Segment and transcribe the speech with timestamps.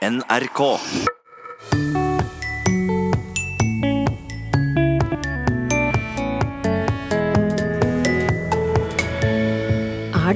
[0.00, 0.80] NRK.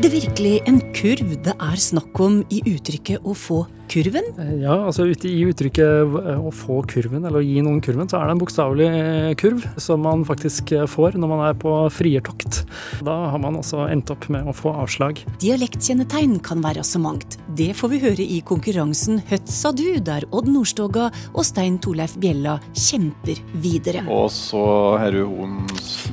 [0.04, 4.26] Det virkelig en kurv det er snakk om i uttrykket 'å få kurven'?
[4.60, 5.80] Ja, altså ute i uttrykket
[6.20, 9.30] eh, å få kurven, eller å gi noen kurven, så er det en bokstavelig eh,
[9.40, 12.66] kurv som man faktisk eh, får når man er på friertokt.
[13.00, 15.24] Da har man altså endt opp med å få avslag.
[15.40, 17.38] Dialektkjennetegn kan være så mangt.
[17.56, 22.18] Det får vi høre i konkurransen Høtt sa du, der Odd Nordstoga og Stein Torleif
[22.20, 24.04] Bjella kjemper videre.
[24.04, 24.64] Og så
[25.00, 25.62] har du hun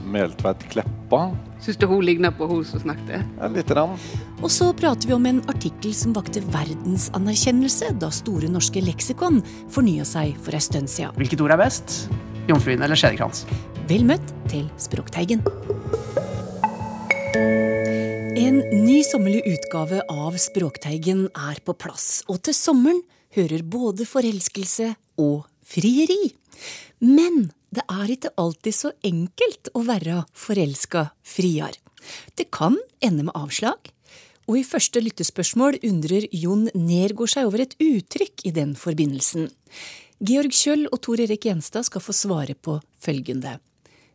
[0.08, 1.28] Meltveit Kleppa.
[1.62, 3.22] Syns du hun ligner på hun som snakket?
[3.38, 3.94] Ja, lite grann.
[4.42, 10.08] Og så prater vi om en artikkel som vakte verdensanerkjennelse da Store norske leksikon fornya
[10.08, 11.14] seg for ei stund siden.
[11.22, 12.00] Hvilket ord er best?
[12.50, 13.46] Jomfruen eller skjedekrans?
[13.92, 15.46] Vel møtt til Språkteigen.
[18.42, 23.06] En ny sommerlig utgave av Språkteigen er på plass, og til sommeren
[23.38, 26.34] hører både forelskelse og frieri.
[27.00, 31.78] Men det er ikke alltid så enkelt å være forelska friar.
[32.36, 33.92] Det kan ende med avslag.
[34.50, 39.52] Og i første lyttespørsmål undrer Jon Nergård seg over et uttrykk i den forbindelsen.
[40.22, 43.60] Georg Kjøll og Tor Erik Gjenstad skal få svare på følgende.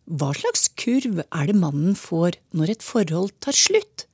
[0.07, 4.05] Hva slags kurv er det mannen får når et forhold tar slutt?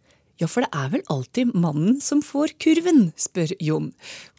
[0.41, 3.91] Ja, for det er vel alltid mannen som får kurven, spør Jon.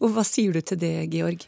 [0.02, 1.46] Og hva sier du til det, Georg?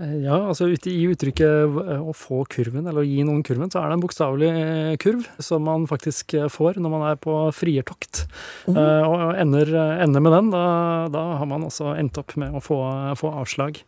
[0.00, 3.70] Eh, Ja, altså ute i uttrykket eh, å få kurven, eller å gi noen kurven,
[3.72, 7.34] så er det en bokstavelig eh, kurv som man faktisk får når man er på
[7.56, 8.24] friertokt.
[8.70, 9.72] Eh, Og ender,
[10.04, 10.64] ender med den, da,
[11.12, 12.78] da har man også endt opp med å få,
[13.18, 13.82] få avslag.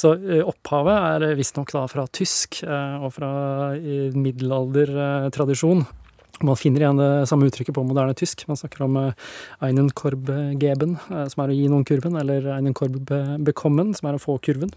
[0.00, 0.14] Så
[0.46, 3.30] opphavet er visstnok da fra tysk og fra
[4.14, 5.82] middelaldertradisjon.
[6.46, 8.46] Man finner igjen det samme uttrykket på moderne tysk.
[8.48, 9.26] Man snakker om eh,
[9.66, 12.96] einen korb geben, eh, som er å gi noen kurven, eller einen korb
[13.44, 14.72] bekommen, som er å få kurven.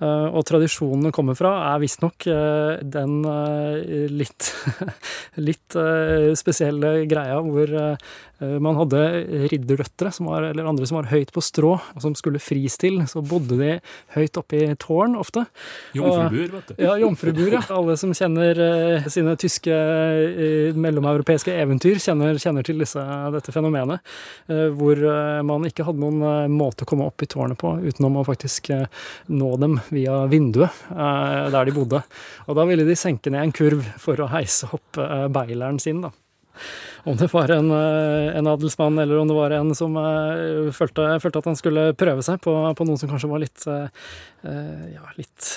[0.00, 2.24] Eh, Og tradisjonen det kommer fra, er visstnok
[2.94, 3.14] den
[4.14, 4.48] litt,
[5.48, 5.76] litt
[6.40, 7.74] spesielle greia hvor
[8.64, 9.00] man hadde
[9.52, 13.00] ridderdøtre som var, eller andre som var høyt på strå, og som skulle fris til.
[13.10, 13.70] Så bodde de
[14.16, 15.46] høyt oppe i tårn ofte.
[15.96, 16.76] Jomfrubuer, vet du.
[16.84, 17.64] Ja, jomfrubuer, ja.
[17.74, 23.02] Alle som kjenner uh, sine tyske uh, mellomeuropeiske eventyr, kjenner, kjenner til disse,
[23.34, 24.04] dette fenomenet.
[24.50, 27.74] Uh, hvor eh, man ikke hadde noen eh, måte å komme opp i tårnet på
[27.84, 28.86] utenom å faktisk eh,
[29.32, 32.02] nå dem via vinduet eh, der de bodde.
[32.48, 36.02] Og da ville de senke ned en kurv for å heise opp eh, beileren sin,
[36.04, 36.12] da.
[37.04, 41.04] Om det var en, eh, en adelsmann, eller om det var en som eh, følte,
[41.20, 43.88] følte at han skulle prøve seg på, på noen som kanskje var litt eh,
[44.94, 45.50] ja, litt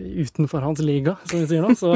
[0.00, 1.90] utenfor hans liga, som vi sier nå, så,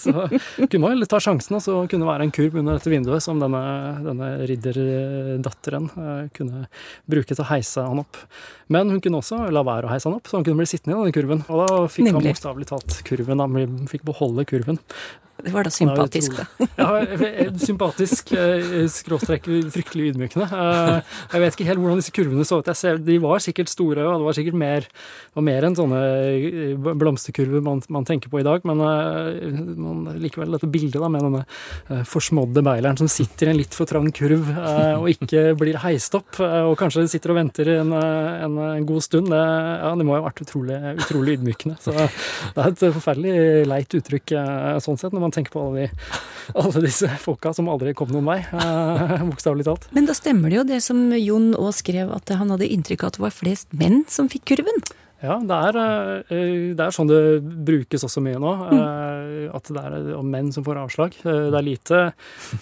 [0.00, 0.24] så
[0.64, 3.40] kunne man ta sjansen, og så kunne det være en kurv under dette vinduet som
[3.40, 3.62] denne,
[4.04, 5.86] denne ridderdatteren
[6.36, 6.66] kunne
[7.08, 8.20] bruke til å heise han opp.
[8.72, 10.96] Men hun kunne også la være å heise han opp, så han kunne bli sittende
[10.96, 11.44] i denne kurven.
[11.48, 12.34] Og da fikk han Nemlig.
[12.34, 14.82] bokstavelig talt kurven, han fikk beholde kurven.
[15.42, 16.44] Det var da sympatisk, da.
[16.78, 20.46] Ja, eh, sympatisk, skråstrekk skråstrek fryktelig ydmykende.
[20.46, 22.70] Eh, Jeg vet ikke helt hvordan disse kurvene så ut.
[23.06, 24.86] De var sikkert store, og det var sikkert mer,
[25.34, 30.04] var mer enn sånne eh, blomsterkurver man, man tenker på i dag, men eh, man,
[30.22, 31.42] likevel dette bildet da, med denne
[31.90, 35.80] eh, forsmådde beileren som sitter i en litt for trang kurv eh, og ikke blir
[35.82, 39.42] heist opp, eh, og kanskje sitter og venter en, eh, en, en god stund, det,
[39.42, 41.78] ja, det må jo ha vært utrolig, utrolig ydmykende.
[41.82, 42.08] Så det
[42.62, 43.36] er et forferdelig
[43.70, 46.10] leit uttrykk eh, sånn sett, når man tenker på alle, de,
[46.62, 49.86] alle disse folka som aldri kom noen vei, eh, bokstavelig talt.
[49.96, 53.12] Men da stemmer det jo det som Jon òg skrev, at han hadde inntrykk av
[53.12, 54.84] at det var flest menn som fikk kurven.
[55.22, 55.76] Ja, det er,
[56.26, 57.18] eh, det er sånn det
[57.62, 58.52] brukes også mye nå.
[58.74, 61.14] eh, At det er om menn som får avslag.
[61.24, 61.98] Eh, Det er lite,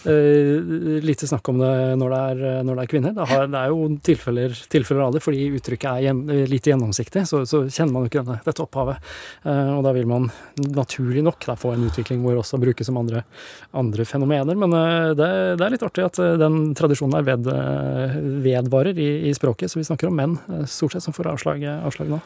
[0.05, 3.15] eh, lite snakk om det når det er, når det er kvinner.
[3.17, 6.21] Det, har, det er jo tilfeller, tilfeller av det, fordi uttrykket er gjen,
[6.51, 7.23] lite gjennomsiktig.
[7.31, 9.01] Så, så kjenner man jo ikke denne, dette opphavet.
[9.45, 10.29] Eh, Og da vil man
[10.61, 13.25] naturlig nok da, få en utvikling hvor det også brukes som andre,
[13.73, 14.55] andre fenomener.
[14.61, 18.99] Men eh, det, det er litt artig at eh, den tradisjonen her ved, eh, vedvarer
[19.01, 19.71] i, i språket.
[19.73, 22.21] Så vi snakker om menn eh, stort sett som får avslag, avslag nå.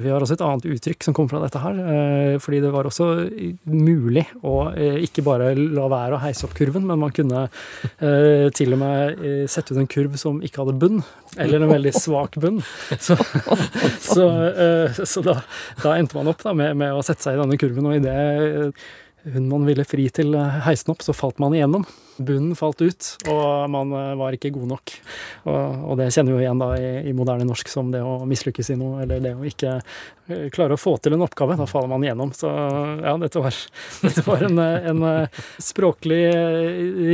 [0.00, 1.78] Vi har også et annet uttrykk som kommer fra dette her.
[1.94, 3.06] eh, Fordi det var også
[3.68, 7.46] mulig å eh, ikke bare la være å heise opp kurven, men man kunne
[8.00, 11.02] eh, til og med sette ut en kurv som ikke hadde bunn,
[11.36, 12.60] eller en veldig svak bunn.
[13.00, 13.16] Så,
[14.00, 14.26] så,
[15.04, 15.36] så da,
[15.84, 18.72] da endte man opp da, med, med å sette seg i denne kurven, og idet
[19.30, 20.32] hun man ville fri til
[20.64, 21.84] heiste den opp, så falt man igjennom.
[22.20, 24.94] Bunnen falt ut, og man eh, var ikke god nok.
[25.48, 28.72] Og, og det kjenner vi igjen da i, i moderne norsk som det å mislykkes
[28.74, 31.58] i noe, eller det å ikke eh, klare å få til en oppgave.
[31.58, 32.32] Da faller man igjennom.
[32.36, 33.56] Så ja, dette var,
[34.04, 35.06] dette var en, en,
[35.60, 36.20] språklig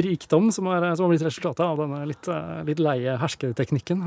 [0.06, 2.30] rikdom som har, som har blitt resultatet av denne litt,
[2.68, 4.02] litt leie hersketeknikken.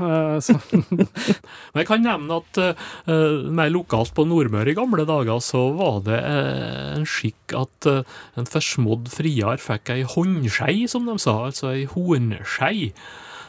[1.70, 6.00] Men jeg kan nevne at uh, mer lokalt på Nordmøre i gamle dager så var
[6.06, 11.36] det uh, en skikk at uh, en forsmådd friar fikk ei håndskei, som de sa,
[11.48, 12.90] altså ei hornskei,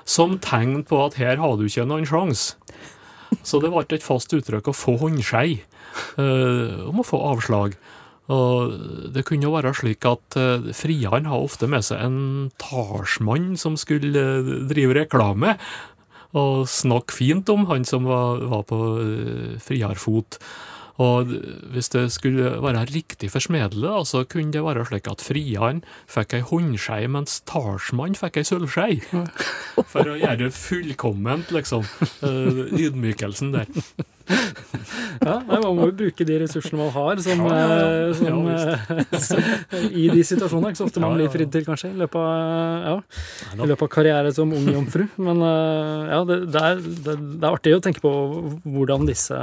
[0.06, 2.58] som tegn på at her har du ikke noen sjanse.
[3.48, 5.62] Så det ble et fast uttrykk å få håndskei,
[6.20, 7.78] uh, om å få avslag.
[8.32, 8.76] Og
[9.16, 13.80] det kunne jo være slik at uh, frieren har ofte med seg en talsmann som
[13.80, 14.12] skulle
[14.44, 15.56] uh, drive reklame,
[16.38, 18.78] og snakke fint om han som var, var på
[19.60, 20.38] friarfot.
[21.02, 21.32] Og
[21.74, 25.82] hvis det skulle være riktig forsmedlet, så kunne det være slik at frieren
[26.12, 29.00] fikk ei håndskei, mens talsmannen fikk ei sølvskei.
[29.94, 31.88] For å gjøre det fullkomment, liksom.
[32.22, 33.72] Ydmykelsen der.
[35.22, 40.24] Ja, Man må jo bruke de ressursene man har, som, ja, som, ja, i de
[40.26, 40.72] situasjonene.
[40.72, 42.96] Ikke så ofte man blir fridd til, kanskje, i løpet av, ja,
[43.54, 45.06] i løpet av karriere som ung jomfru.
[45.22, 48.14] Men ja, det, det, er, det, det, er, artig å tenke på
[48.66, 49.38] hvordan disse,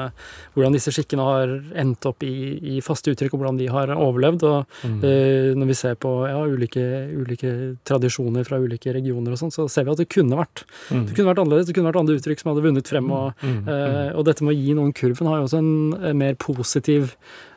[0.56, 2.34] hvordan disse skikkene har endt opp i,
[2.74, 4.46] i, faste uttrykk, og hvordan de har overlevd.
[4.48, 4.98] og mm.
[5.04, 6.14] uh, Når vi ser på
[6.48, 7.54] ulike, ulike,
[7.88, 11.06] tradisjoner fra ulike regioner, og sånn, så ser vi at det kunne vært mm.
[11.06, 11.70] det kunne vært annerledes.
[11.70, 13.14] Det kunne vært andre uttrykk som hadde vunnet frem.
[13.14, 17.14] Og, uh, og dette med å gi noen kurven har jo også en mer positiv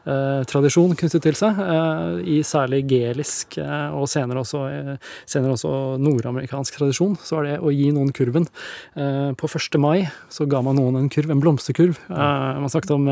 [0.10, 5.56] eh, tradisjon knyttet til seg, eh, i særlig gelisk eh, og senere også, eh, senere
[5.56, 7.18] også nordamerikansk tradisjon.
[7.22, 8.48] Så var det å gi noen kurven.
[8.96, 9.80] Eh, på 1.
[9.82, 12.00] mai så ga man noen en kurv, en blomsterkurv.
[12.10, 13.10] Eh, man snakket om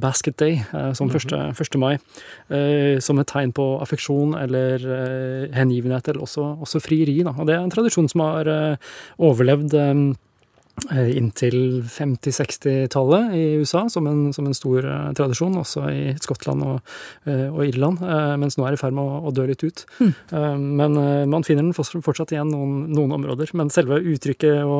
[0.00, 0.62] Basket Day
[0.94, 1.34] som 1.
[1.34, 1.80] Mhm.
[1.80, 1.98] mai,
[3.00, 4.78] som et tegn på affeksjon eller
[5.52, 7.22] hengivenhet, eller også, også frieri.
[7.24, 7.34] Da.
[7.38, 8.78] Og det er en tradisjon som har
[9.18, 10.14] overlevd Eh,
[11.14, 16.94] inntil 50-60-tallet i USA som en, som en stor uh, tradisjon, også i Skottland og,
[17.28, 19.84] uh, og Irland, uh, mens nå er i ferd med å, å dø litt ut.
[20.00, 20.12] Mm.
[20.80, 20.96] men
[21.30, 23.50] man finner den fortsatt igjen noen, noen, områder.
[23.56, 24.78] Men selve uttrykket å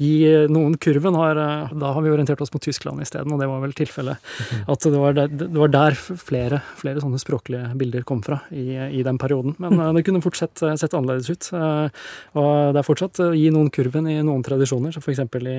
[0.00, 1.38] gi noen kurven, har,
[1.70, 4.20] da har vi orientert oss mot Tyskland isteden, og det var vel tilfellet.
[4.20, 4.64] Mm.
[4.74, 8.66] At det var, der, det var der flere, flere, sånne språklige bilder kom fra i,
[8.98, 9.56] i den perioden.
[9.62, 11.50] Men det kunne fortsatt sett annerledes ut.
[11.54, 15.56] og det er fortsatt å gi noen kurven i noen tradisjoner, som eksempel i,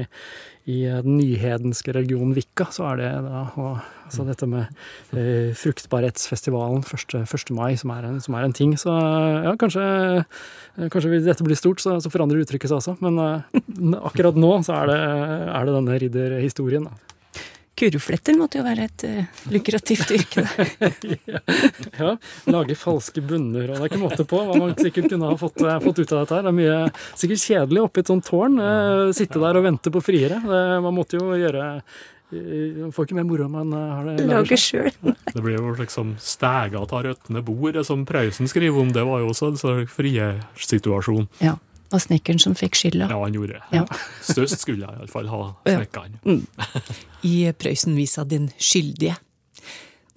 [0.68, 4.66] i den nyhedenske religionen Vikka, så er det da og, altså dette med
[5.14, 7.18] eh, fruktbarhetsfestivalen 1.
[7.22, 7.54] 1.
[7.56, 8.74] mai, som er, en, som er, en, ting.
[8.80, 9.86] Så ja, kanskje,
[10.90, 12.98] kanskje hvis dette blir stort, så, så forandrer uttrykket seg også.
[13.06, 15.02] Men eh, akkurat nå så er det,
[15.54, 16.90] er det denne ridderhistorien.
[16.90, 17.17] da.
[17.78, 20.44] Kurvfletter måtte jo være et uh, lukrativt yrke.
[21.30, 21.42] ja,
[22.02, 22.12] ja,
[22.50, 25.62] lage falske bunner, og det er ikke måte på hva man sikkert kunne ha fått,
[25.62, 26.40] uh, fått ut av dette.
[26.40, 26.48] her.
[26.48, 28.58] Det er mye sikkert kjedelig oppi et sånt tårn.
[28.58, 30.42] Uh, sitte der og vente på friere.
[30.42, 31.68] Det, man måtte jo gjøre
[32.28, 34.90] man får ikke mer moro om man har det lager sjøl.
[35.00, 38.92] Det blir jo liksom stæga av røttene bord, som Prøysen skriver om.
[38.92, 40.26] Det var jo også en frie
[40.60, 41.30] situasjon.
[41.40, 41.56] Ja
[41.94, 43.08] var snekkeren som fikk skylda.
[43.12, 43.78] Ja, han gjorde det.
[43.78, 43.86] Ja.
[44.32, 46.20] Størst skulle jeg iallfall ha snekkeren.
[46.24, 46.36] Ja.
[46.36, 46.84] Mm.
[47.32, 49.18] I Prøysen-visa Den skyldige.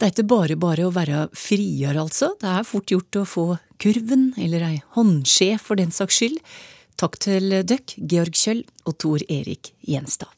[0.01, 2.33] Det er ikke bare bare å være frier, altså.
[2.41, 3.47] Det er fort gjort å få
[3.81, 6.41] kurven, eller ei håndskje for den saks skyld.
[7.01, 10.33] Takk til døkk, Georg Kjøll og Tor Erik Gjenstad.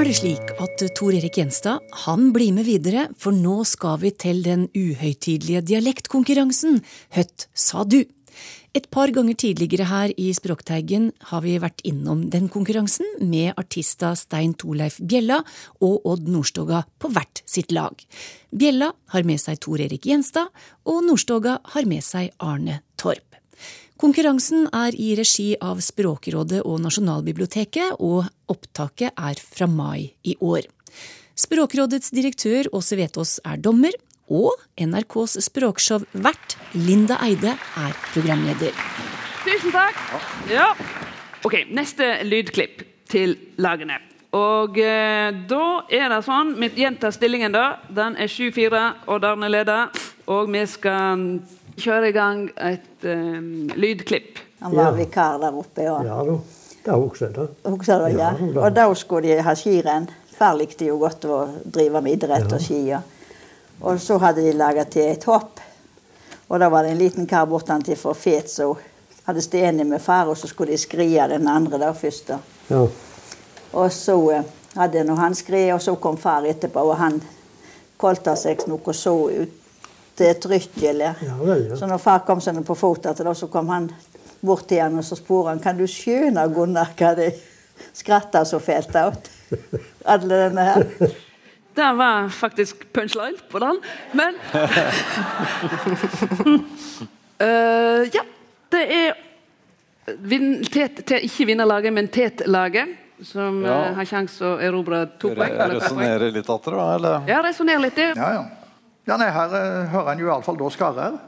[0.00, 4.12] Er det slik at Tor Erik Gjenstad han blir med videre, for nå skal vi
[4.16, 6.78] til den uhøytidelige dialektkonkurransen
[7.12, 7.98] Høtt sa du?
[8.72, 14.14] Et par ganger tidligere her i Språkteigen har vi vært innom den konkurransen med artista
[14.16, 15.42] Stein Torleif Bjella
[15.84, 17.92] og Odd Nordstoga på hvert sitt lag.
[18.56, 20.48] Bjella har med seg Tor Erik Gjenstad,
[20.88, 23.29] og Nordstoga har med seg Arne Torp.
[24.00, 30.64] Konkurransen er i regi av Språkrådet og Nasjonalbiblioteket, og opptaket er fra mai i år.
[31.36, 33.92] Språkrådets direktør Åse Vetås er dommer,
[34.32, 38.72] og NRKs språkshow-vert Linda Eide er programleder.
[39.44, 40.00] Tusen takk.
[40.48, 40.70] Ja.
[41.44, 44.00] Ok, neste lydklipp til lagene.
[44.32, 47.82] Og eh, da er det sånn Vi gjentar stillingen, da.
[47.90, 50.04] Den er 7-4, og er leder.
[50.30, 51.42] Og vi skal
[51.78, 54.38] kjøre i gang et um, lydklipp.
[54.60, 54.96] Han var ja.
[54.98, 55.84] vikar der oppe.
[55.86, 56.38] Ja, ja da.
[56.84, 57.48] Det husker jeg.
[57.64, 58.30] Husker du, ja.
[58.40, 58.60] ja.
[58.64, 60.08] Og da skulle de ha skirenn.
[60.36, 62.80] Far likte jo godt å drive med idrett og ski.
[63.80, 65.60] Og så hadde de laga til et hopp.
[66.48, 68.78] Og da var det en liten kar bortenfor for fet som
[69.26, 72.32] hadde stått med far, og så skulle de skrie den andre der først.
[72.32, 72.38] da.
[72.70, 72.86] Ja.
[73.72, 77.20] Og så uh, hadde nå han skrevet, og så kom far etterpå, og han
[78.00, 79.59] kolta seg noe så ut
[80.20, 81.00] til et ryttel.
[81.06, 81.14] ja.
[81.24, 81.76] Ja vel, ja.
[81.80, 83.88] Så når far kom seg på fot det, så kom han
[84.44, 87.30] bort til han og så spurte han, kan du skjønne Gunnar hva de
[87.96, 89.16] skratta så fælt av.
[90.12, 90.86] Alle denne her.
[91.76, 93.78] Det var faktisk punchline på den,
[94.18, 94.34] men
[97.40, 98.24] uh, Ja,
[98.74, 99.12] det er
[100.26, 103.74] vin, tet, te, ikke vinnerlaget, men tetlaget som Ja.
[103.90, 105.52] eh, har sjanse å erobre to poeng.
[105.52, 106.86] eller resonnerer litt atter, da?
[106.96, 107.26] Eller?
[107.28, 107.94] Ja, resonner litt.
[107.96, 108.14] det.
[108.16, 108.44] Ja, ja.
[109.10, 111.18] Ja nei, her eh, hører en jo iallfall da skarrer.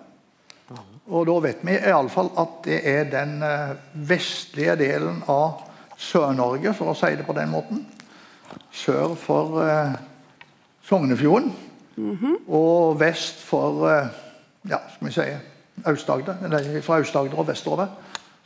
[1.13, 3.75] Og da vet vi iallfall at det er den eh,
[4.09, 5.65] vestlige delen av
[5.99, 7.83] Sør-Norge, for å si det på den måten.
[8.75, 9.97] Sør for eh,
[10.87, 11.53] Sognefjorden.
[12.49, 14.15] Og vest for eh,
[14.71, 15.27] ja, skal vi si
[15.91, 16.39] Aust-Agder.
[16.87, 17.91] Fra Aust-Agder og vestover.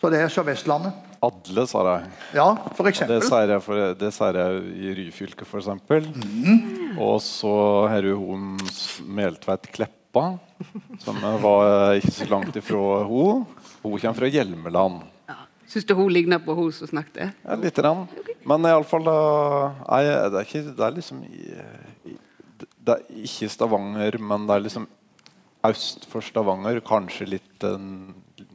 [0.01, 1.06] Så det er Sør-Vestlandet.
[1.25, 2.11] Adle, sa jeg.
[2.37, 2.47] Ja,
[2.77, 3.23] for Det eksempel.
[3.25, 5.69] sier jeg, for, det sier jeg i Ryfylke, f.eks.
[5.89, 6.99] Mm.
[7.01, 7.53] Og så
[7.89, 8.57] har du hun
[9.09, 10.39] Meltveit Kleppa,
[11.03, 13.45] som var ikke så langt ifra hun.
[13.83, 15.03] Hun kommer fra Hjelmeland.
[15.67, 17.33] Syns du hun ligner på hun som snakket?
[17.43, 18.05] Ja, Lite grann.
[18.47, 19.17] Men iallfall det
[19.97, 21.25] er ikke Det er liksom
[22.87, 24.87] Det er ikke Stavanger, men det er liksom
[25.67, 26.79] øst for Stavanger.
[26.87, 27.89] Kanskje litt eh,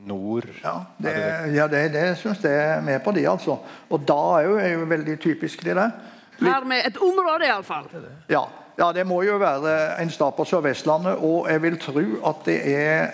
[0.08, 0.48] nord.
[0.64, 1.14] Ja, det,
[1.56, 3.58] ja, det, det syns jeg er med på, de, altså.
[3.90, 5.94] Og da er jo, er jo veldig typisk de der.
[6.42, 7.88] Her med et område, iallfall.
[8.30, 8.46] Ja,
[8.80, 12.58] ja, det må jo være en stad på Sør-Vestlandet, og jeg vil tro at det
[12.74, 13.12] er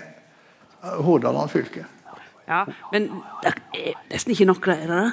[0.84, 1.86] eh, Hordaland fylke.
[2.48, 2.64] Ja,
[2.94, 3.10] men
[3.44, 5.08] det er nesten ikke nok, er det det?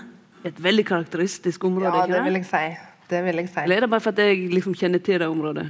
[0.44, 1.90] Et veldig karakteristisk område?
[1.96, 2.66] Ja, det vil jeg si.
[3.10, 3.62] Det vil jeg si.
[3.64, 5.64] Eller er det bare for at jeg liksom kjenner til det området?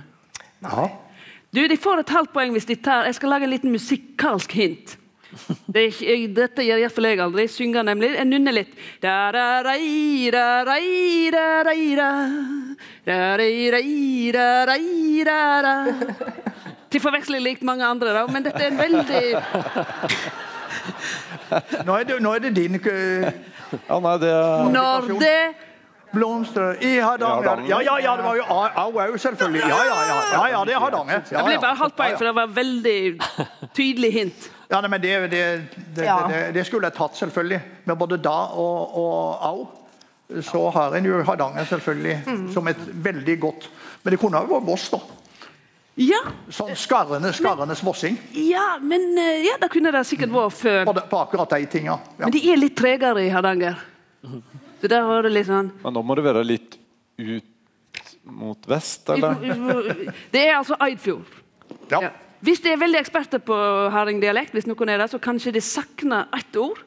[0.66, 0.88] Nei.
[1.54, 4.52] Du, De får et halvt poeng hvis de tar Jeg skal lage en liten musikalsk
[4.58, 4.96] hint.
[5.66, 7.46] Det er ikke, jeg, dette gjør iallfall jeg aldri.
[7.50, 8.10] Synger nemlig.
[8.14, 8.72] Jeg nynner litt.
[16.94, 19.24] Til forveksling likt mange andre, da, men dette er en veldig
[21.86, 23.28] Nå, er det, nå er det din eh,
[23.88, 24.32] Ja, nei, det
[24.74, 25.38] Når det
[26.14, 27.64] blomstrer i Hardanger.
[27.68, 29.62] Ja, ja, ja, det var jo au, au, selvfølgelig.
[29.66, 31.22] Ja, ja, ja, ja, ja det er Hardanger.
[31.30, 32.98] Ja, Det blir bare halvt poeng, for det var veldig
[33.74, 34.50] tydelig hint.
[34.70, 35.42] Ja, nei, men det, det,
[35.96, 36.18] det, Ja.
[36.28, 37.60] det, det skulle jeg tatt, selvfølgelig.
[37.84, 39.66] Men både da og, og au
[40.40, 43.66] så har en jo Hardanger selvfølgelig som et veldig godt
[44.02, 44.98] Men det kunne jo vært Voss, da.
[46.00, 50.80] Ja, Sånn skarrende, skarrende vossing ja men eh, ja, det kunne det sikkert vært før.
[50.88, 51.98] på, på akkurat de tinga.
[52.18, 52.24] Ja.
[52.24, 53.76] Men de er litt tregere i Hardanger.
[54.80, 56.80] Så der var det litt sånn Men nå må det være litt
[57.20, 59.36] ut mot vest, eller?
[60.32, 61.28] Det er altså Eidfjord.
[61.92, 62.08] Ja.
[62.44, 62.50] Ja.
[62.50, 63.56] Hvis de er veldig eksperter på
[63.94, 66.82] hardingdialekt, hvis noen er det, så kanskje de sakner ett ord.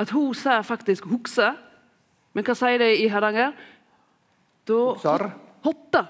[0.00, 1.52] At hun sa faktisk 'hukse'.
[2.32, 3.52] Men hva sier de i Hardanger?
[4.68, 4.96] Da.
[5.64, 6.06] Hotta.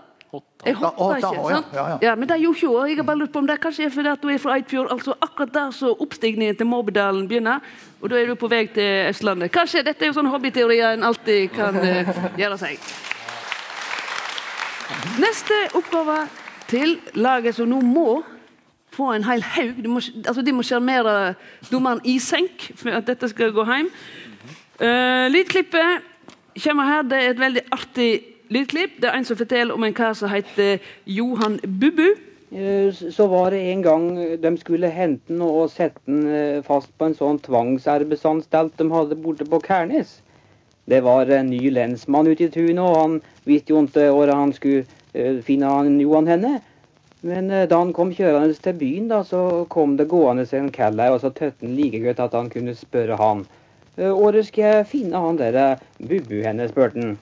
[0.65, 1.35] Jeg hotta hotta, ikke.
[1.35, 1.67] ja, sant?
[1.75, 2.15] ja, ja.
[2.15, 2.89] men det gjorde ikke hun.
[2.89, 4.93] Jeg har bare lurt på om det kanskje er fordi at hun er fra Eidfjord.
[4.93, 7.59] Altså akkurat der så oppstigningen til Mobbedalen begynner.
[8.01, 9.53] Og da er du på vei til Østlandet.
[9.53, 12.09] Kanskje dette er jo sånn hobbyteorier en alltid kan eh,
[12.41, 12.79] gjøre seg.
[15.21, 16.23] Neste oppgave
[16.71, 18.23] til laget som nå må
[18.93, 19.83] få en hel haug.
[19.83, 21.35] De må, altså de må sjarmere
[21.71, 23.89] dommeren i senk for at dette skal gå hjem.
[24.83, 26.03] Uh, lydklippet
[26.65, 27.03] kommer her.
[27.03, 28.11] Det er et veldig artig
[28.53, 29.01] lydklipp.
[29.01, 32.11] Det er en som forteller om en kar som heter Johan Bubu.
[32.53, 36.91] Eh, Så var det en gang de skulle hente den og sette den eh, fast
[36.99, 40.21] på en sånn tvangsarbeidsanstalt de hadde borte på Kærnes.
[40.85, 43.15] Det var en ny lensmann ute i tunet, og han
[43.47, 44.85] visste jo ikke hvor han skulle
[45.47, 46.61] finne han Johan henne.
[47.23, 50.99] Men eh, da han kom kjørende til byen, da, så kom det gående en kall
[50.99, 53.45] her, og så tøtte han like godt at han kunne spørre han.
[53.97, 57.19] Eh, Hvor skal jeg finne han der eh, Bubu henne, spurte han.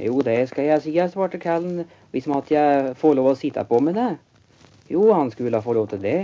[0.00, 3.80] Jo, det skal jeg si, svarte kallen, hvis at jeg får lov å sitte på
[3.80, 4.10] med det.
[4.92, 6.20] Jo, han skulle få lov til det.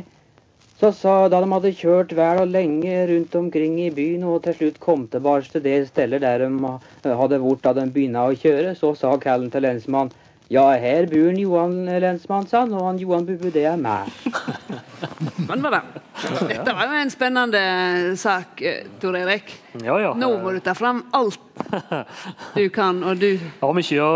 [0.77, 4.59] Så sa da de hadde kjørt vel og lenge rundt omkring i byen, og til
[4.59, 8.75] slutt kom tilbake til det stedet der de hadde vært da de begynte å kjøre,
[8.77, 10.13] så sa kallen til lensmann
[10.47, 11.73] ja, her bor en Johan
[12.03, 14.11] lensmann, sa han, og han Johan Bubu, det er meg.
[15.49, 16.03] Sånn var det.
[16.53, 17.63] Dette var jo en spennende
[18.21, 19.51] sak, eh, Tor Erik.
[19.83, 20.13] Ja, ja.
[20.15, 21.43] Nå må du ta fram alt
[22.55, 24.13] du kan, og du Jeg har mye å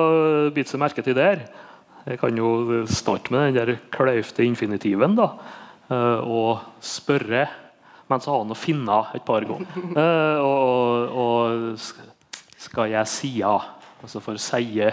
[0.54, 1.42] bite seg merke til der.
[2.06, 5.32] Jeg kan jo starte med den der kløyfte infinitiven da,
[5.90, 7.49] eh, og spørre
[8.10, 9.76] mens jeg har noe å finne et par ganger.
[10.42, 13.54] Og, og, og skal jeg si ja?
[14.00, 14.88] Altså for sie.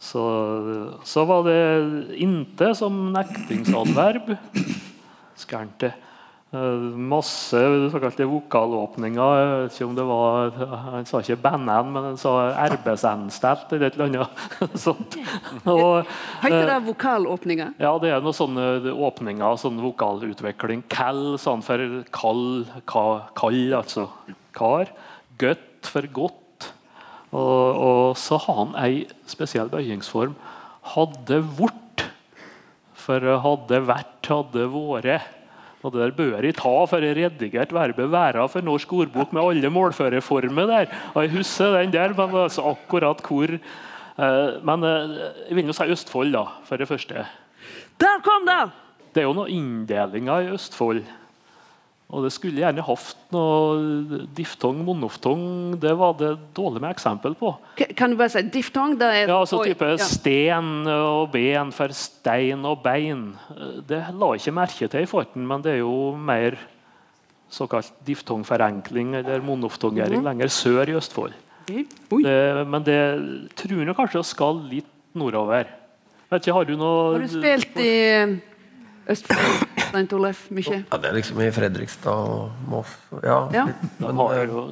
[0.00, 0.22] Så,
[1.04, 1.58] så var det
[2.16, 4.32] inte som nektingsadverb.
[5.36, 5.92] Skærnte.
[6.50, 7.58] Eh, masse
[7.92, 9.34] såkalte vokalåpninger.
[9.38, 10.56] Jeg vet ikke om det var
[10.96, 12.32] Han sa ikke Bannan, men han sa
[12.72, 15.14] RBSN-stelt eller et eller annet sånt.
[15.62, 16.08] Og,
[16.42, 17.76] Heter det eh, vokalåpninger?
[17.78, 20.82] ja, det er noen sånne åpninger, sånn vokalutvikling.
[20.90, 22.44] Kall, sånn for kall,
[22.82, 23.06] ka,
[23.38, 24.08] kall altså
[24.56, 24.90] kar.
[25.38, 26.39] Godt for godt.
[27.30, 30.34] Og, og så har han ei spesiell bøyingsform.
[30.94, 32.06] Hadde vort.
[33.00, 35.36] For hadde vært, hadde vært.
[35.80, 39.42] Og det der bør jeg ta for jeg redigerte verbet 'være' for norsk ordbok med
[39.42, 40.86] alle målførerformer der.
[41.14, 45.72] Og jeg husker den der, men altså akkurat hvor eh, Men eh, jeg vil jo
[45.72, 47.26] si Østfold, da, for det første.
[48.00, 48.70] Der kom det!
[49.14, 51.02] Det er jo noen inndelinger i Østfold.
[52.10, 55.42] Og det skulle gjerne hatt noe diftong, monoftong.
[55.78, 57.52] Det var det dårlig med eksempel på.
[57.94, 58.96] Kan du bare si diftong?
[58.98, 59.96] Det er Ja, altså Oi, type ja.
[60.02, 63.36] sten og ben for stein og bein.
[63.86, 66.58] Det la jeg ikke merke til i farten, men det er jo mer
[67.50, 70.24] såkalt diftongforenkling eller monoftongering Mhm.
[70.26, 71.32] lenger sør i Østfold.
[71.66, 73.00] Det, men det
[73.54, 75.64] tror jeg kanskje skal litt nordover.
[76.30, 78.40] Vet ikke, har du noe Har du spilt i
[79.06, 80.80] Østfold, Stein Torleif, mye?
[80.86, 82.96] Ja, det er liksom i Fredrikstad og Moss.
[83.22, 83.40] Ja.
[83.54, 83.66] Ja.
[83.98, 84.64] men, har jo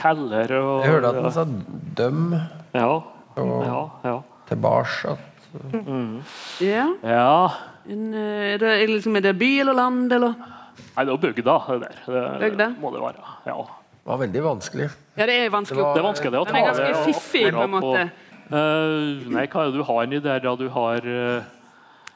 [0.00, 2.40] teller og jeg hørte at han sa 'døm'
[2.74, 2.88] Ja.
[3.36, 3.82] og Ja.
[4.04, 4.16] ja.
[4.48, 5.16] 'tilbake'.
[6.60, 6.86] Ja.
[7.02, 7.48] ja.
[7.86, 10.34] En, eh, er, det, er, liksom, er det by eller land, eller?
[10.96, 11.96] Nei, det var bygda, det der.
[12.06, 12.68] Det Bygda?
[12.80, 13.24] må det være.
[13.46, 13.56] Ja.
[14.04, 14.90] Det var veldig vanskelig.
[15.16, 15.84] Ja, det er vanskelig.
[15.94, 18.10] Det er vanskelig å ta Den er ganske det fiffig, på en.
[18.44, 20.42] Eh, nei, hva er det du har inni der?
[20.44, 20.54] da?
[20.56, 21.46] Du har eh,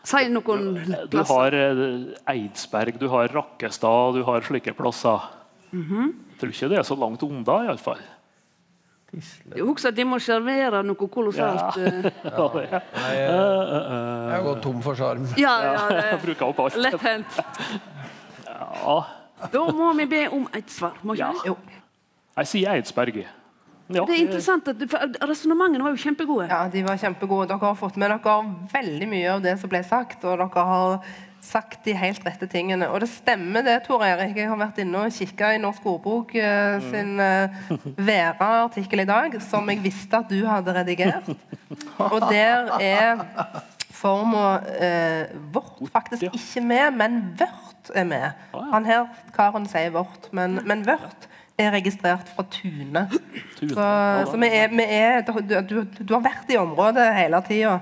[0.08, 0.68] Si noen
[1.12, 5.26] Du har eh, Eidsberg, du har Rakkestad, du har slike plasser.
[5.72, 6.14] Mhm.
[6.32, 8.00] Jeg tror ikke det er så langt unna, iallfall.
[9.56, 11.78] Husk at de må servere noe kolossalt.
[11.80, 12.10] Ja.
[12.28, 12.48] Ja.
[12.60, 15.24] er- Nei, Eh, eh, Jeg har gått tom for sjarm.
[15.40, 16.76] Ja, ja, Jeg bruker opp alt.
[16.76, 17.40] lett hendt.
[18.44, 18.98] Ja.
[19.52, 20.96] Da må vi be om et svar.
[21.02, 21.52] Må ikke ja.
[21.52, 21.56] Jo.
[22.38, 23.22] Jeg sier Eidsberg.
[23.88, 24.82] Ja, Det er interessant at
[25.24, 26.48] Resonnementene var jo kjempegode.
[26.50, 27.48] Ja, de var kjempegode.
[27.48, 28.34] Dere har fått med dere
[28.72, 30.98] veldig mye av det som ble sagt, og dere har
[31.40, 32.88] sagt de helt rette tingene.
[32.92, 34.36] Og det stemmer det, Tor Erik.
[34.36, 37.62] Jeg har vært inne og kikka i Norsk ordbok eh, sin eh,
[37.96, 41.30] Vera-artikkel i dag, som jeg visste at du hadde redigert.
[42.10, 43.24] Og der er
[43.98, 48.44] forma eh, vårt faktisk ikke med, men vørt er med.
[48.74, 51.28] Han her karen sier vårt, men, men vørt
[51.58, 53.06] er registrert fra Tune.
[53.58, 53.86] Så,
[54.30, 57.78] så vi er, vi er, du, du, du har vært i området hele tida.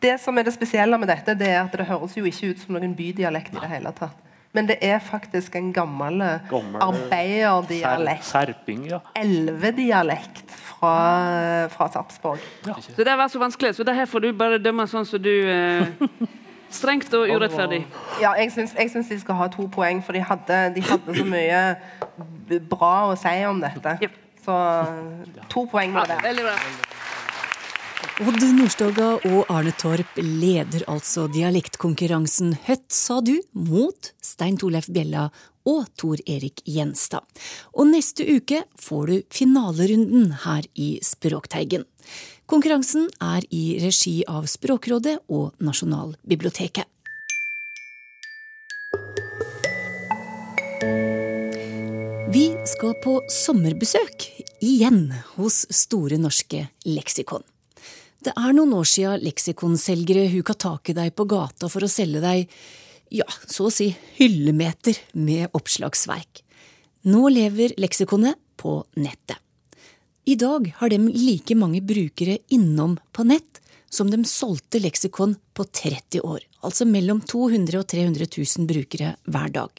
[0.00, 2.64] Det som er det spesielle med dette, det er at det høres jo ikke ut
[2.64, 4.26] som noen bydialekt i det hele tatt.
[4.56, 8.26] Men det er faktisk en gammel Gammel, arbeiderdialekt.
[8.26, 8.98] Serping, ja.
[9.14, 12.42] Elvedialekt fra, fra Sarpsborg.
[12.82, 15.30] Så det var så vanskelig, så det her får du bare dømme sånn som du
[15.30, 15.86] eh,
[16.70, 17.82] Strengt og urettferdig.
[18.22, 21.16] Ja, jeg syns, jeg syns de skal ha to poeng, for de hadde, de hadde
[21.18, 24.10] så mye bra å si om dette.
[24.44, 24.56] Så
[25.50, 26.20] to poeng med det.
[26.24, 26.56] Veldig bra.
[28.20, 35.30] Odd Nordstoga og Arne Torp leder altså dialektkonkurransen Høtt sa du mot Stein Torleif Bjella
[35.68, 37.24] og Tor Erik Gjenstad.
[37.72, 41.86] Og neste uke får du finalerunden her i Språkteigen.
[42.50, 46.82] Konkurransen er i regi av Språkrådet og Nasjonalbiblioteket.
[52.34, 54.26] Vi skal på sommerbesøk
[54.66, 57.44] igjen hos Store norske leksikon.
[58.18, 62.22] Det er noen år siden leksikonselgere huka tak i deg på gata for å selge
[62.24, 62.50] deg,
[63.14, 66.42] ja, så å si hyllemeter med oppslagsverk.
[67.06, 69.38] Nå lever leksikonet på nettet.
[70.24, 75.64] I dag har de like mange brukere innom på nett som de solgte leksikon på
[75.64, 79.70] 30 år, altså mellom 200 og 300 000 brukere hver dag.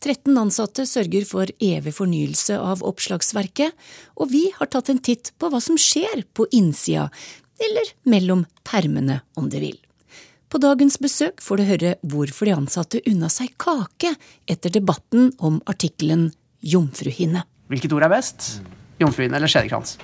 [0.00, 3.74] 13 ansatte sørger for evig fornyelse av oppslagsverket,
[4.14, 7.08] og vi har tatt en titt på hva som skjer på innsida,
[7.58, 9.76] eller mellom permene om du vil.
[10.52, 14.14] På dagens besøk får du høre hvorfor de ansatte unna seg kake
[14.46, 16.28] etter debatten om artikkelen
[16.62, 17.42] Jomfruhinne.
[17.66, 18.50] Hvilket ord er best?
[19.02, 19.96] Jomfruhinne eller skjedekrans?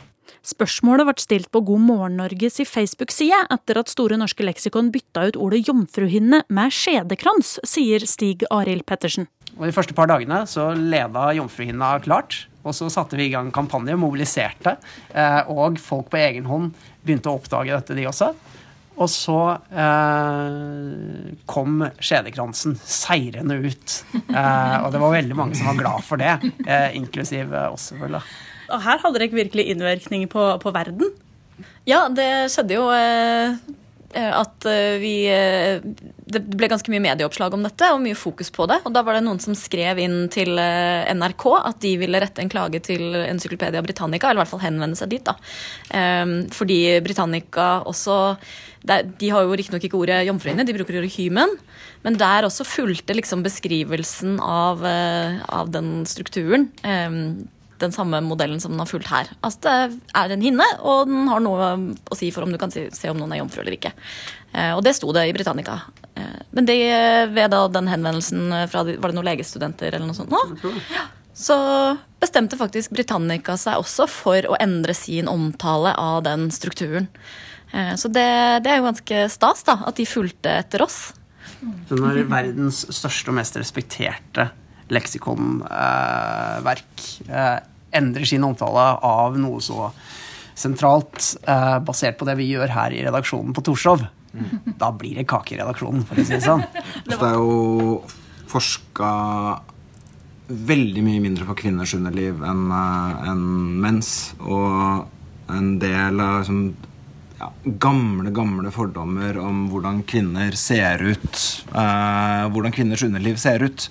[0.43, 5.29] Spørsmålet ble stilt på God morgen Norges i Facebook-side etter at Store norske leksikon bytta
[5.31, 9.29] ut ordet jomfruhinne med skjedekrans, sier Stig Arild Pettersen.
[9.59, 12.47] Og De første par dagene så leda Jomfruhinna klart.
[12.63, 14.77] Og så satte vi i gang kampanje, mobiliserte.
[15.15, 16.73] eh, Og folk på egen hånd
[17.05, 18.33] begynte å oppdage dette, de også.
[18.99, 19.39] Og så
[19.73, 23.99] eh, kom skjedekransen seirende ut.
[24.15, 26.35] Eh, og det var veldig mange som var glad for det,
[26.67, 28.23] eh, inklusiv oss, selvfølgelig.
[28.71, 31.11] Og her hadde dere virkelig innvirkning på, på verden.
[31.89, 33.57] Ja, det skjedde jo eh,
[34.15, 35.83] eh, at eh, vi eh,
[36.33, 38.79] Det ble ganske mye medieoppslag om dette og mye fokus på det.
[38.87, 42.43] Og da var det noen som skrev inn til eh, NRK at de ville rette
[42.43, 45.27] en klage til Encyklopedia Britannica, eller i hvert fall henvende seg dit.
[45.27, 45.37] da.
[46.55, 48.37] Fordi Britannica også
[48.83, 51.57] De har jo riktignok ikke ordet jomfruhinne, de bruker ordet hymen.
[52.03, 56.71] Men der også fulgte liksom beskrivelsen av, av den strukturen.
[57.83, 59.27] Eh, den samme modellen som den har fulgt her.
[59.43, 61.73] Altså Det er en hinne, og den har noe
[62.11, 63.93] å si for om du kan se om noen er jomfru eller ikke.
[64.55, 65.81] Eh, Og det sto det i Britannica.
[66.15, 66.79] Eh, Men det,
[67.35, 70.39] ved da den henvendelsen fra Var det noen legestudenter eller noe sånt nå?
[71.35, 71.57] Så
[72.21, 77.09] bestemte faktisk Britannica seg også for å endre sin omtale av den strukturen.
[77.73, 81.13] Eh, Så det, det er jo ganske stas, da, at de fulgte etter oss.
[81.89, 84.51] Så når verdens største og mest respekterte
[84.93, 87.59] leksikonverk eh,
[87.93, 89.91] endrer sin omtale av noe så
[90.59, 94.05] sentralt, eh, basert på det vi gjør her i redaksjonen på Torshov,
[94.81, 96.65] da blir det kake i redaksjonen, for å si det sånn.
[97.11, 98.03] Så det er jo
[98.53, 99.11] forska
[100.53, 103.45] veldig mye mindre på kvinners underliv enn en enn
[103.81, 104.33] menns.
[104.41, 106.65] Og en del av liksom,
[107.41, 107.51] ja,
[107.83, 113.89] gamle, gamle fordommer om hvordan kvinner ser ut, eh, hvordan kvinners underliv ser ut,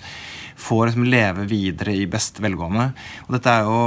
[0.62, 2.90] får liksom leve videre i beste velgående.
[3.26, 3.82] Og dette er jo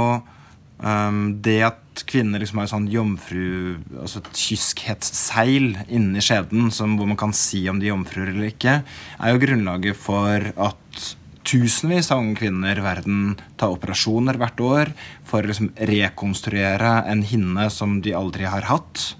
[0.84, 7.08] um, det at kvinner liksom har sånn jomfru, altså et kyskhetsseil inni skjeden som, hvor
[7.08, 8.80] man kan si om de er jomfruer eller ikke,
[9.16, 11.06] er jo grunnlaget for at
[11.46, 14.92] tusenvis av unge kvinner i verden tar operasjoner hvert år
[15.26, 19.12] for å liksom rekonstruere en hinne som de aldri har hatt.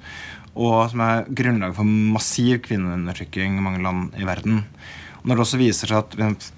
[0.57, 4.64] Og som er grunnlaget for massiv kvinneundertrykking i mange land i verden.
[5.26, 6.48] Når det også viser seg at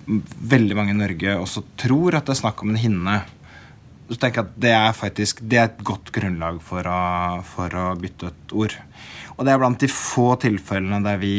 [0.52, 3.22] veldig mange i Norge også tror at det er snakk om en hinne,
[4.08, 7.00] så tenker jeg at det er faktisk det er et godt grunnlag for å,
[7.48, 8.76] for å bytte et ord.
[9.36, 11.34] Og det er blant de få tilfellene der vi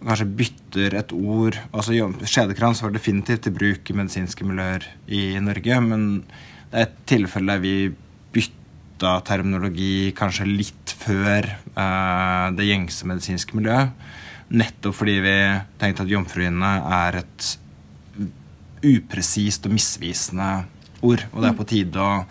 [0.00, 1.92] kanskje bytter et ord altså
[2.24, 6.06] Skjedekrans var definitivt til bruk i medisinske miljøer i Norge, men
[6.70, 7.74] det er et tilfelle der vi
[8.34, 13.94] bytta terminologi kanskje litt før eh, det gjengse medisinske miljøet.
[14.50, 15.34] Nettopp fordi vi
[15.78, 17.50] tenkte at jomfruhinne er et
[18.80, 20.50] upresist og misvisende
[21.06, 21.22] ord.
[21.30, 22.24] Og det er på tide å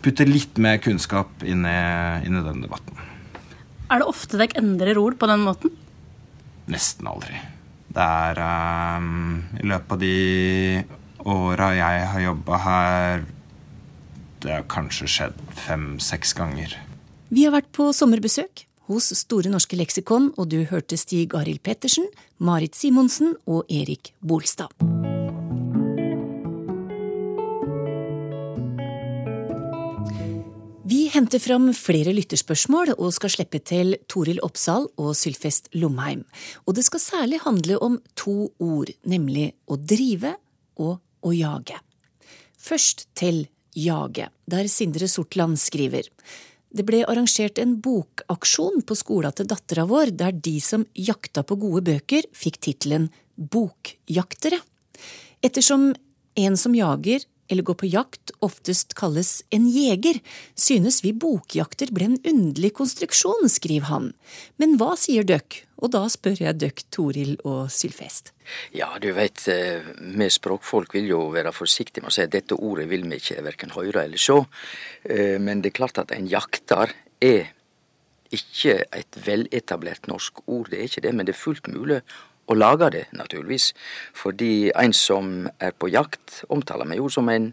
[0.00, 1.80] putte litt mer kunnskap inn i,
[2.24, 2.96] inn i den debatten.
[3.90, 5.74] Er det ofte dere endrer ord på den måten?
[6.70, 7.36] Nesten aldri.
[7.90, 8.38] Det er
[9.02, 10.16] um, I løpet av de
[11.26, 13.24] åra jeg har jobba her
[14.40, 16.78] Det har kanskje skjedd fem-seks ganger.
[17.28, 22.08] Vi har vært på sommerbesøk hos Store norske leksikon, og du hørte Stig Arild Pettersen,
[22.42, 24.74] Marit Simonsen og Erik Bolstad.
[30.90, 36.24] Vi henter fram flere lytterspørsmål og skal slippe til Toril Oppsal og Sylfest Lomheim.
[36.66, 40.34] Og det skal særlig handle om to ord, nemlig å drive
[40.82, 41.78] og å jage.
[42.58, 43.44] Først til
[43.76, 46.10] jage, der Sindre Sortland skriver.
[46.70, 51.58] Det ble arrangert en bokaksjon på skolen til dattera vår, der de som jakta på
[51.58, 54.60] gode bøker, fikk tittelen Bokjaktere.
[55.42, 55.94] Ettersom
[56.38, 60.20] en som jager eller går på jakt oftest kalles en jeger,
[60.54, 64.12] synes vi bokjakter ble en underlig konstruksjon, skriver han.
[64.62, 65.64] Men hva sier døkk?
[65.80, 68.34] Og da spør jeg døkk Toril og Sylfest.
[68.76, 72.88] Ja, du veit, vi språkfolk vil jo være forsiktige med å si at dette ordet
[72.90, 74.36] vil vi ikke verken høre eller se.
[75.40, 77.52] Men det er klart at en jakter er
[78.30, 81.14] ikke et veletablert norsk ord, det er ikke det.
[81.16, 82.00] Men det er fullt mulig
[82.50, 83.70] å lage det, naturligvis.
[84.16, 87.52] Fordi en som er på jakt, omtaler vi jo som en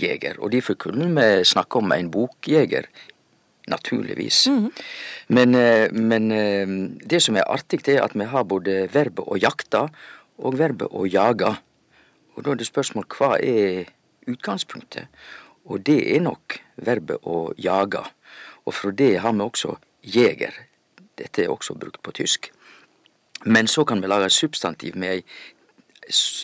[0.00, 0.38] jeger.
[0.40, 2.88] Og derfor kunne vi snakke om en bokjeger.
[3.68, 4.46] Naturligvis.
[4.48, 4.70] Mm.
[5.28, 5.56] Men,
[5.92, 6.30] men,
[7.04, 9.82] det som er artig, det er at vi har både verbet å jakte
[10.38, 11.50] og verbet å jage.
[12.36, 13.90] Og da er det spørsmål hva er
[14.30, 15.12] utgangspunktet?
[15.68, 18.04] Og det er nok verbet å jage.
[18.64, 20.54] Og fra det har vi også jeger.
[21.18, 22.50] Dette er også brukt på tysk.
[23.44, 25.22] Men så kan vi lage substantiv med ei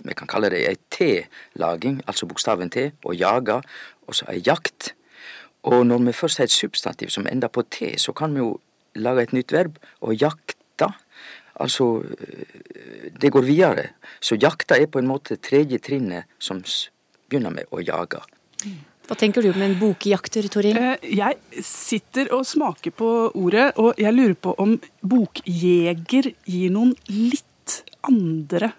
[0.05, 3.63] vi kan kalle det ei T-laging, altså bokstaven T, og jaga,
[4.05, 4.93] og så ei jakt.
[5.70, 8.59] Og når vi først har et substantiv som ender på T, så kan vi jo
[9.00, 10.90] lage et nytt verb, og jakta.
[11.61, 12.03] Altså,
[13.20, 13.87] det går videre.
[14.20, 16.61] Så jakta er på en måte tredje trinnet som
[17.29, 18.20] begynner med å jage.
[19.05, 20.79] Hva tenker du om en bokjakter, Toril?
[21.05, 27.83] Jeg sitter og smaker på ordet, og jeg lurer på om bokjeger gir noen litt
[28.05, 28.72] andre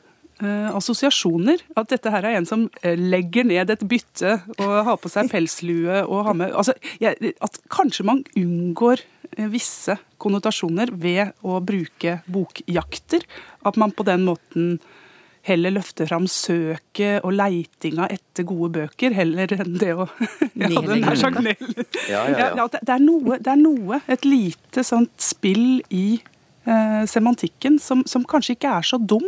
[0.75, 1.63] assosiasjoner.
[1.79, 6.03] At dette her er en som legger ned et bytte og har på seg pelslue
[6.03, 9.03] og har med altså, jeg, At kanskje man unngår
[9.37, 13.25] eh, visse konnotasjoner ved å bruke bokjakter.
[13.65, 14.77] At man på den måten
[15.45, 20.07] heller løfter fram søket og leitinga etter gode bøker, heller enn det å.
[22.09, 22.67] Ja, ja, ja.
[22.71, 28.25] Det, er noe, det er noe, et lite sånt spill i eh, semantikken, som, som
[28.29, 29.27] kanskje ikke er så dum.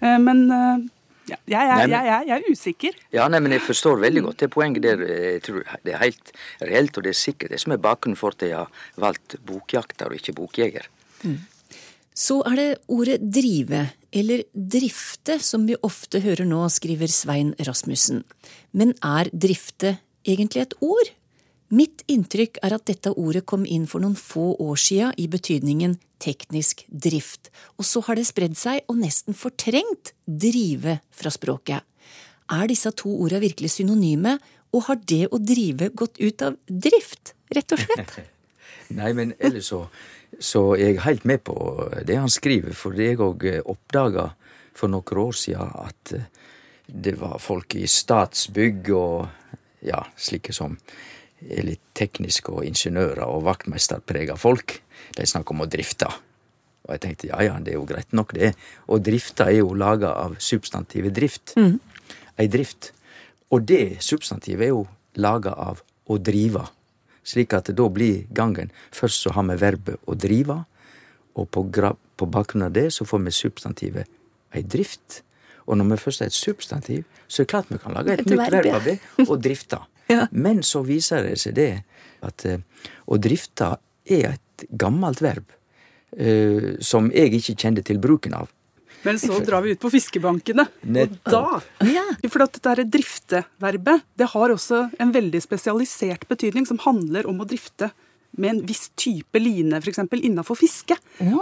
[0.00, 0.88] Eh, men eh,
[1.30, 2.98] ja, jeg, jeg, jeg, jeg, jeg er usikker.
[3.14, 5.04] Ja, nei, men Jeg forstår veldig godt det poenget der.
[5.06, 6.34] Jeg tror det er helt
[6.64, 10.10] reelt, og det er sikkert det som er bakgrunnen for at jeg har valgt bokjakter
[10.10, 10.90] og ikke bokjeger.
[12.16, 18.24] Så er det ordet drive, eller drifte, som vi ofte hører nå, skriver Svein Rasmussen.
[18.72, 21.14] Men er drifte egentlig et ord?
[21.70, 26.00] Mitt inntrykk er at dette ordet kom inn for noen få år sia i betydningen
[26.20, 31.86] teknisk drift, og så har det spredd seg og nesten fortrengt drive fra språket.
[32.50, 34.38] Er disse to orda virkelig synonyme,
[34.70, 38.18] og har det å drive gått ut av drift, rett og slett?
[38.98, 39.84] Nei, men ellers så,
[40.38, 41.56] så er jeg helt med på
[42.06, 44.30] det han skriver, for det jeg òg oppdaga
[44.76, 46.26] for noen år siden at eh,
[46.90, 49.28] det var folk i Statsbygg og
[49.86, 50.74] ja, slike som
[51.40, 54.80] litt tekniske og ingeniører og vaktmesterprega folk.
[55.16, 56.08] De snakker om å drifte.
[56.86, 58.54] Og jeg tenkte ja ja, det er jo greit nok, det.
[58.88, 61.54] Og drifta er jo laga av substantivet drift.
[62.40, 62.92] Ei drift.
[63.50, 64.84] Og det substantivet er jo
[65.20, 66.66] laga av å drive.
[67.26, 70.62] Slik at da blir gangen Først så har vi verbet å drive,
[71.38, 71.62] og på,
[72.16, 74.08] på bakgrunn av det så får vi substantivet
[74.56, 75.22] ei drift.
[75.70, 78.24] Og når vi først har et substantiv, så er det klart vi kan lage et
[78.24, 78.96] Et nytt verb, verb av det,
[79.28, 79.78] og drifte.
[80.30, 81.72] Men så viser det seg det
[82.26, 82.60] at eh,
[83.10, 83.74] å drifte
[84.10, 85.46] er et gammelt verb
[86.18, 88.50] uh, som jeg ikke kjente til bruken av.
[89.06, 90.66] Men så drar vi ut på fiskebankene.
[90.84, 91.60] Og da
[92.28, 97.48] For at dette drifteverbet det har også en veldig spesialisert betydning som handler om å
[97.48, 97.92] drifte
[98.36, 100.04] med en viss type line, f.eks.
[100.20, 100.96] innafor fiske.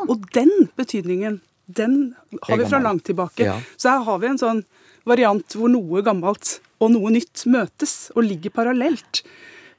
[0.07, 1.99] Og den betydningen, den
[2.47, 3.49] har vi fra langt tilbake.
[3.51, 3.59] Ja.
[3.77, 4.63] Så her har vi en sånn
[5.09, 9.23] variant hvor noe gammelt og noe nytt møtes og ligger parallelt.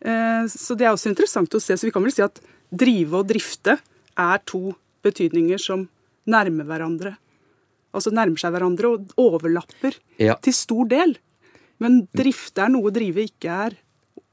[0.01, 1.75] Eh, Så det er også interessant å se.
[1.77, 2.39] Så vi kan vel si at
[2.71, 3.77] drive og drifte
[4.19, 5.87] er to betydninger som
[6.29, 7.15] nærmer hverandre.
[7.95, 10.35] Altså nærmer seg hverandre og overlapper Ja.
[10.35, 11.15] til stor del.
[11.79, 13.77] Men drifte er noe drive ikke er.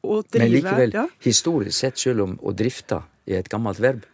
[0.07, 1.07] Å drive Men likevel, ja.
[1.25, 4.05] historisk sett, selv om å drifte er et gammelt verb,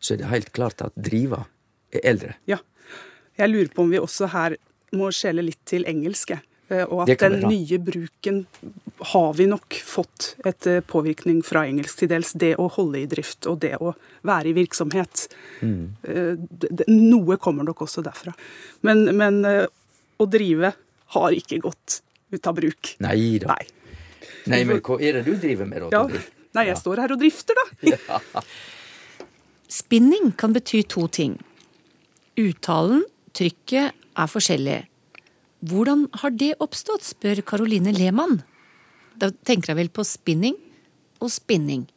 [0.00, 1.44] så er det helt klart at drive
[1.92, 2.34] er eldre.
[2.46, 2.58] ja.
[3.38, 4.56] Jeg lurer på om vi også her
[4.96, 6.40] må skjele litt til engelske.
[6.68, 8.42] Eh, Og at den nye bruken
[9.12, 12.32] har vi nok fått etter påvirkning fra engelsk til dels.
[12.36, 13.94] Det å holde i drift og det å
[14.28, 15.28] være i virksomhet.
[15.62, 15.82] Mm.
[16.02, 18.34] Eh, Noe kommer nok også derfra.
[18.84, 19.64] Men, men eh,
[20.18, 20.74] å drive
[21.16, 22.00] har ikke gått
[22.34, 22.94] ut av bruk.
[23.00, 23.54] Nei da.
[24.48, 24.64] Nei.
[24.68, 26.02] men hva er det du driver med, da?
[26.04, 26.26] Ja.
[26.56, 27.96] Nei, jeg står her og drifter, da.
[28.08, 28.42] Ja.
[29.68, 31.34] Spinning kan bety to ting.
[32.40, 33.02] Uttalen,
[33.36, 34.78] trykket, er forskjellig.
[35.68, 38.42] Hvordan har det oppstått, spør Caroline Lehmann.
[39.18, 40.56] Da tenker jeg vel på spinning
[41.18, 41.88] og spinning.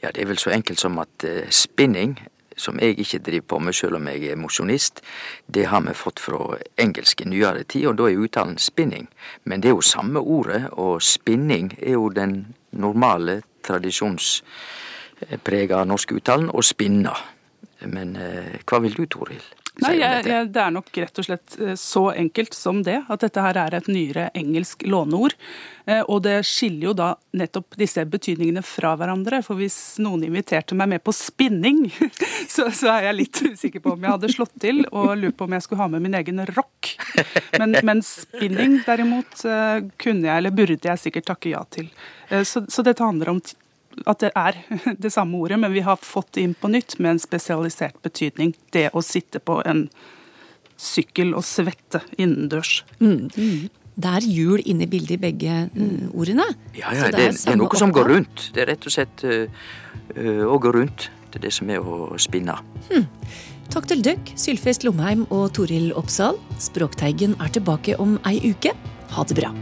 [0.00, 2.16] Ja, det er vel så enkelt som at eh, spinning,
[2.56, 4.94] som jeg ikke driver på med selv om jeg er mosjonist,
[5.46, 9.08] det har vi fått fra engelsk i nyere tid, og da er uttalen spinning.
[9.44, 16.50] Men det er jo samme ordet, og spinning er jo den normale, tradisjonsprega norske uttalen,
[16.50, 17.14] og spinna.
[17.84, 19.59] Men eh, hva vil du, Toril?
[19.82, 23.24] Nei, jeg, jeg, Det er nok rett og slett eh, så enkelt som det, at
[23.24, 25.34] dette her er et nyere engelsk låneord.
[25.86, 29.42] Eh, Og det skiller jo da nettopp disse betydningene fra hverandre.
[29.46, 31.86] For hvis noen inviterte meg med på spinning,
[32.54, 35.48] så, så er jeg litt usikker på om jeg hadde slått til, og lurt på
[35.48, 36.92] om jeg skulle ha med min egen rock.
[37.58, 41.88] Men, men spinning derimot eh, kunne jeg, eller burde jeg sikkert takke ja til.
[42.46, 43.40] Så, så dette handler om
[44.06, 44.60] at det er
[45.04, 48.54] det samme ordet, men vi har fått det inn på nytt med en spesialisert betydning.
[48.74, 49.88] Det å sitte på en
[50.80, 52.80] sykkel og svette innendørs.
[53.02, 53.28] Mm.
[54.00, 56.46] Det er hjul inne i bildet i begge mm, ordene.
[56.72, 58.48] Ja, ja, det, det er noe som går rundt.
[58.54, 59.44] Det er rett og slett uh,
[60.16, 61.10] uh, å gå rundt.
[61.30, 62.56] Det er det som er å spinne.
[63.70, 66.40] Takk til døkk, Sylfest Lomheim og Toril Oppsal.
[66.58, 68.74] Språkteigen er tilbake om ei uke.
[69.14, 69.52] Ha det bra.